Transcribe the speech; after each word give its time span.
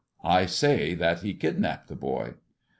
I 0.23 0.47
say 0.47 0.95
that 0.95 1.19
he 1.19 1.35
kidnapped 1.35 1.87
the 1.87 1.95
boy." 1.95 2.33